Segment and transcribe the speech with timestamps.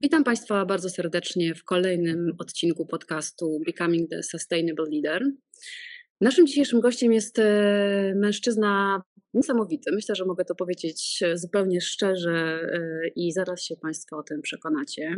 [0.00, 5.24] Witam Państwa bardzo serdecznie w kolejnym odcinku podcastu Becoming the Sustainable Leader.
[6.20, 9.02] Naszym dzisiejszym gościem jest e, mężczyzna
[9.34, 9.92] niesamowity.
[9.92, 15.16] Myślę, że mogę to powiedzieć zupełnie szczerze e, i zaraz się Państwo o tym przekonacie.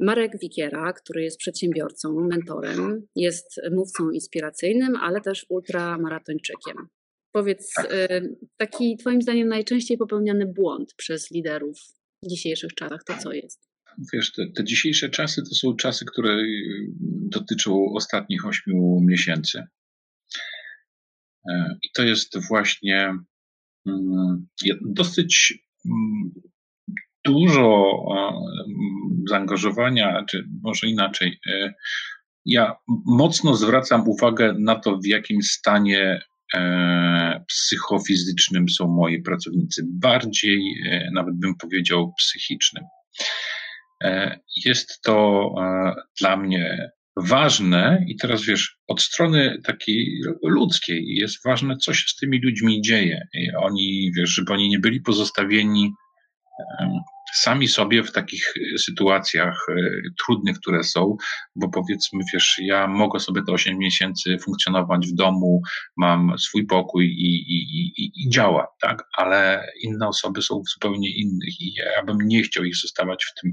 [0.00, 6.88] Marek Wikiera, który jest przedsiębiorcą, mentorem, jest mówcą inspiracyjnym, ale też ultramaratończykiem.
[7.32, 8.20] Powiedz, e,
[8.56, 11.78] taki Twoim zdaniem najczęściej popełniany błąd przez liderów
[12.22, 13.71] w dzisiejszych czasach to co jest?
[14.12, 16.86] Wiesz, te, te dzisiejsze czasy to są czasy, które y,
[17.30, 19.66] dotyczą ostatnich ośmiu miesięcy.
[21.50, 23.14] E, I to jest właśnie
[23.86, 24.46] mm,
[24.80, 25.54] dosyć
[25.86, 26.30] mm,
[27.24, 27.92] dużo
[29.28, 31.40] zaangażowania, czy może inaczej.
[31.46, 31.74] E,
[32.44, 36.20] ja mocno zwracam uwagę na to, w jakim stanie
[36.54, 39.82] e, psychofizycznym są moi pracownicy.
[39.88, 40.74] Bardziej,
[41.12, 42.84] nawet bym powiedział, psychicznym.
[44.02, 51.44] E, jest to e, dla mnie ważne i teraz wiesz, od strony takiej ludzkiej jest
[51.44, 53.26] ważne, co się z tymi ludźmi dzieje.
[53.34, 55.92] I oni, wiesz, żeby oni nie byli pozostawieni
[57.32, 59.74] sami sobie w takich e, sytuacjach e,
[60.24, 61.16] trudnych, które są,
[61.56, 65.62] bo powiedzmy, wiesz, ja mogę sobie te 8 miesięcy funkcjonować w domu,
[65.96, 69.04] mam swój pokój i, i, i, i działa, tak?
[69.16, 73.52] Ale inne osoby są zupełnie innych i ja bym nie chciał ich zostawać w tym,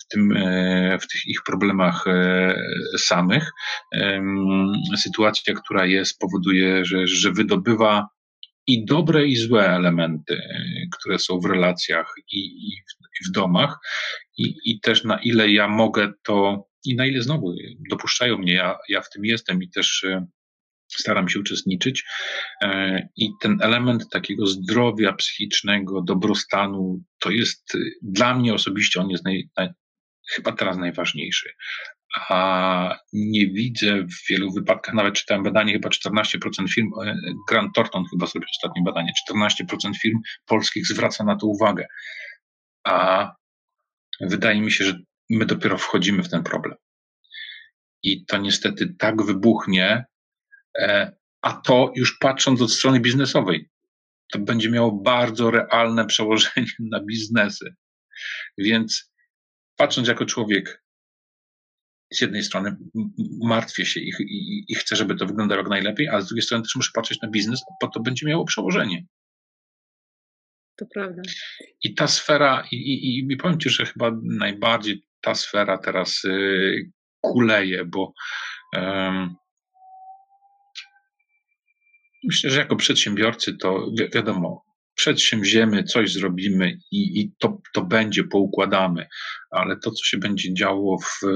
[0.00, 2.04] w tym, e, w tych ich problemach
[2.98, 3.50] samych.
[4.96, 8.08] Sytuacja, która jest, powoduje, że, że wydobywa
[8.66, 10.40] i dobre i złe elementy,
[10.92, 13.78] które są w relacjach i, i, w, w, domach,
[14.38, 17.54] i, i też na ile ja mogę to, i na ile znowu
[17.90, 20.26] dopuszczają mnie, ja, ja w tym jestem i też e,
[20.88, 22.04] staram się uczestniczyć.
[22.62, 29.24] E, I ten element takiego zdrowia psychicznego, dobrostanu, to jest dla mnie osobiście, on jest
[29.24, 29.68] naj, naj,
[30.30, 31.50] chyba teraz najważniejszy
[32.14, 37.16] a nie widzę w wielu wypadkach, nawet czytałem badanie, chyba 14% firm, e,
[37.48, 41.86] Grant Thornton chyba zrobił ostatnie badanie, 14% firm polskich zwraca na to uwagę.
[42.84, 43.28] A
[44.20, 44.98] wydaje mi się, że
[45.30, 46.76] my dopiero wchodzimy w ten problem.
[48.02, 50.04] I to niestety tak wybuchnie,
[50.78, 53.68] e, a to już patrząc od strony biznesowej,
[54.32, 57.74] to będzie miało bardzo realne przełożenie na biznesy.
[58.58, 59.12] Więc
[59.76, 60.82] patrząc jako człowiek
[62.12, 62.76] z jednej strony
[63.42, 66.64] martwię się i, i, i, chcę, żeby to wyglądało jak najlepiej, a z drugiej strony
[66.64, 69.04] też muszę patrzeć na biznes, bo to będzie miało przełożenie.
[70.76, 71.22] To prawda.
[71.82, 76.90] I ta sfera, i, i, i powiem Ci, że chyba najbardziej ta sfera teraz y,
[77.20, 78.12] kuleje, bo
[82.24, 84.64] myślę, że jako przedsiębiorcy to wi wiadomo,
[85.02, 89.06] przedsięwziemy, coś zrobimy i, i to, to będzie, poukładamy,
[89.50, 91.28] ale to, co się będzie działo w e,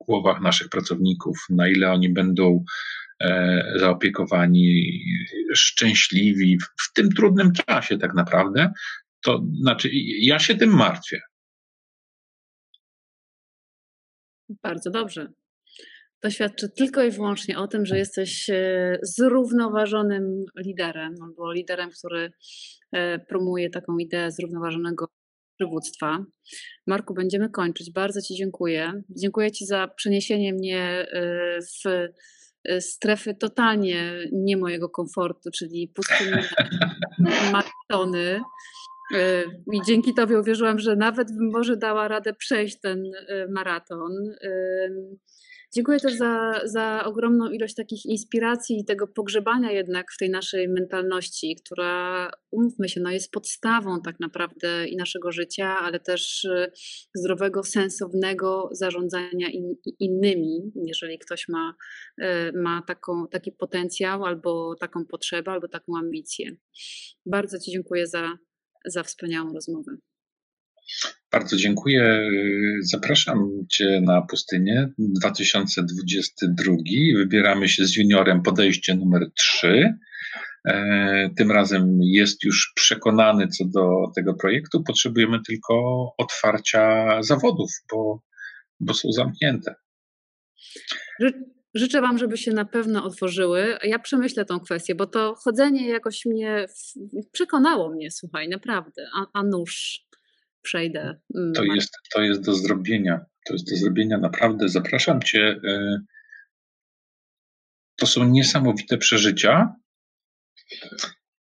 [0.00, 2.64] głowach naszych pracowników, na ile oni będą
[3.20, 5.02] e, zaopiekowani,
[5.54, 8.72] szczęśliwi w tym trudnym czasie, tak naprawdę,
[9.20, 11.20] to znaczy ja się tym martwię.
[14.62, 15.28] Bardzo dobrze.
[16.20, 22.32] To świadczy tylko i wyłącznie o tym, że jesteś e, zrównoważonym liderem, albo liderem, który
[22.92, 25.08] e, promuje taką ideę zrównoważonego
[25.58, 26.24] przywództwa.
[26.86, 27.92] Marku, będziemy kończyć.
[27.92, 29.02] Bardzo Ci dziękuję.
[29.10, 32.08] Dziękuję Ci za przeniesienie mnie e, w
[32.80, 36.42] strefy totalnie nie mojego komfortu, czyli pustyni
[37.52, 38.40] maratony.
[39.72, 43.02] I dzięki Tobie uwierzyłam, że nawet bym może dała radę przejść ten
[43.50, 44.12] maraton.
[45.74, 50.68] Dziękuję też za, za ogromną ilość takich inspiracji i tego pogrzebania jednak w tej naszej
[50.68, 56.72] mentalności, która, umówmy się, no jest podstawą tak naprawdę i naszego życia, ale też y,
[57.14, 61.74] zdrowego, sensownego zarządzania in, innymi, jeżeli ktoś ma,
[62.22, 66.56] y, ma taką, taki potencjał albo taką potrzebę, albo taką ambicję.
[67.26, 68.38] Bardzo Ci dziękuję za,
[68.86, 69.96] za wspaniałą rozmowę.
[71.32, 72.30] Bardzo dziękuję.
[72.82, 76.72] Zapraszam Cię na pustynię 2022.
[77.16, 79.98] Wybieramy się z juniorem podejście numer 3.
[80.68, 84.82] E, tym razem jest już przekonany co do tego projektu.
[84.82, 85.74] Potrzebujemy tylko
[86.18, 88.22] otwarcia zawodów, bo,
[88.80, 89.74] bo są zamknięte.
[91.74, 93.78] Życzę Wam, żeby się na pewno otworzyły.
[93.82, 96.66] Ja przemyślę tą kwestię, bo to chodzenie jakoś mnie
[97.32, 100.07] przekonało mnie, słuchaj, naprawdę, a, a nóż
[100.62, 101.20] przejdę.
[101.34, 103.20] Mm, to jest, to jest do zrobienia.
[103.46, 104.68] To jest do zrobienia naprawdę.
[104.68, 105.60] Zapraszam Cię.
[105.64, 105.98] Y,
[107.96, 109.74] to są niesamowite przeżycia,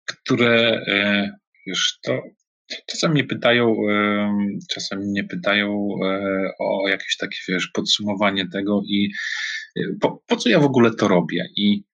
[0.06, 1.30] które, y,
[1.66, 2.22] wiesz, to
[2.86, 3.76] Czasem mnie pytają,
[4.70, 5.88] czasem mnie pytają
[6.58, 9.10] o jakieś takie, wiesz, podsumowanie tego i
[10.00, 11.48] po, po co ja w ogóle to robię?
[11.56, 11.84] I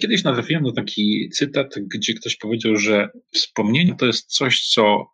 [0.00, 5.06] kiedyś natrafiłem na taki cytat, gdzie ktoś powiedział, że wspomnienie to jest coś, co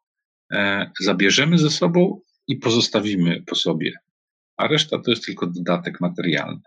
[1.00, 3.92] zabierzemy ze sobą i pozostawimy po sobie,
[4.56, 6.60] a reszta to jest tylko dodatek materialny.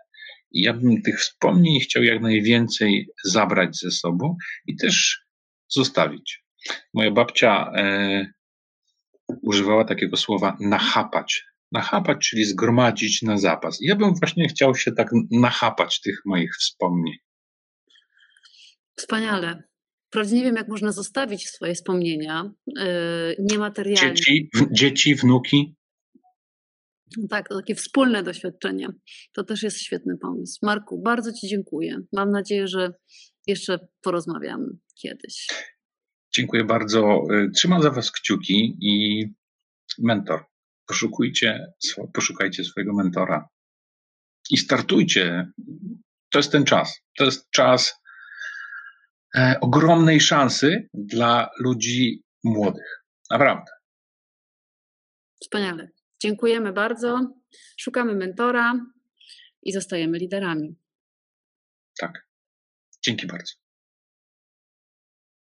[0.50, 4.36] I ja bym tych wspomnień chciał jak najwięcej zabrać ze sobą
[4.66, 5.24] i też
[5.68, 6.44] zostawić.
[6.94, 8.26] Moja babcia e,
[9.42, 11.44] używała takiego słowa nachapać.
[11.72, 13.78] Nachapać, czyli zgromadzić na zapas.
[13.80, 17.14] Ja bym właśnie chciał się tak nachapać tych moich wspomnień.
[18.96, 19.62] Wspaniale.
[20.12, 22.84] Wprawdzie nie wiem, jak można zostawić swoje wspomnienia yy,
[23.38, 24.14] niematerialne.
[24.14, 25.76] Dzieci, dzieci, wnuki.
[27.30, 28.88] Tak, to takie wspólne doświadczenie.
[29.34, 30.58] To też jest świetny pomysł.
[30.62, 31.98] Marku, bardzo Ci dziękuję.
[32.12, 32.92] Mam nadzieję, że
[33.46, 34.66] jeszcze porozmawiamy
[35.02, 35.46] kiedyś.
[36.34, 37.22] Dziękuję bardzo.
[37.30, 39.24] Y, trzymam za Was kciuki i
[39.98, 40.44] mentor.
[40.86, 41.72] Poszukujcie,
[42.14, 43.48] poszukajcie swojego mentora
[44.50, 45.52] i startujcie.
[46.30, 47.00] To jest ten czas.
[47.18, 48.01] To jest czas e,
[49.60, 53.04] ogromnej szansy dla ludzi młodych.
[53.30, 53.72] Naprawdę.
[55.40, 55.88] Wspaniale.
[56.22, 57.34] Dziękujemy bardzo.
[57.76, 58.74] Szukamy mentora
[59.62, 60.76] i zostajemy liderami.
[62.00, 62.28] Tak.
[63.02, 63.61] Dzięki bardzo.